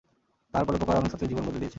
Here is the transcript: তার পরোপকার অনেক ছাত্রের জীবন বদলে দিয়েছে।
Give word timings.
তার 0.53 0.63
পরোপকার 0.67 0.95
অনেক 0.97 1.09
ছাত্রের 1.11 1.29
জীবন 1.29 1.43
বদলে 1.43 1.59
দিয়েছে। 1.59 1.69